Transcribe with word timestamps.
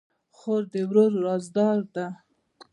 خور 0.37 0.61
د 0.73 0.75
ورور 0.87 1.11
رازدار 1.25 1.79
ده. 1.95 2.07